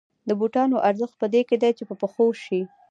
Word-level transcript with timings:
د 0.27 0.29
بوټانو 0.39 0.77
ارزښت 0.89 1.15
په 1.21 1.27
دې 1.33 1.41
کې 1.49 1.55
دی 1.61 1.71
چې 1.77 1.83
په 1.89 1.95
پښو 2.01 2.25
شي 2.43 2.61